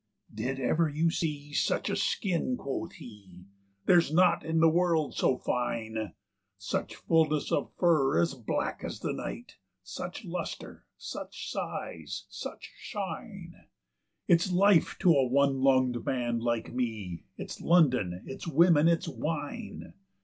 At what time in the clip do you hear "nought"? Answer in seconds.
4.11-4.43